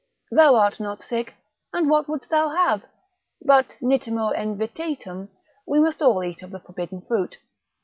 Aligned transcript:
Thou 0.31 0.55
art 0.55 0.79
not 0.79 1.03
sick, 1.03 1.35
and 1.73 1.87
what 1.87 2.09
wouldst 2.09 2.31
thou 2.31 2.49
have? 2.49 2.81
But 3.39 3.77
nitimur 3.83 4.33
in 4.35 4.57
vetitum, 4.57 5.29
we 5.67 5.79
must 5.79 6.01
all 6.01 6.23
eat 6.23 6.41
of 6.41 6.49
the 6.49 6.59
forbidden 6.59 7.01
fruit. 7.01 7.37